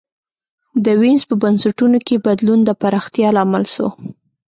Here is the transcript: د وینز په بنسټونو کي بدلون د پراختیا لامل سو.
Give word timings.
د 0.85 0.87
وینز 1.01 1.21
په 1.29 1.35
بنسټونو 1.43 1.97
کي 2.07 2.15
بدلون 2.25 2.59
د 2.65 2.69
پراختیا 2.81 3.27
لامل 3.37 3.63
سو. 3.75 3.87